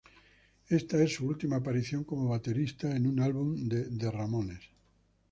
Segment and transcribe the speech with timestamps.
[0.69, 4.63] Esta es su última aparición como baterista en un álbum de The Ramones.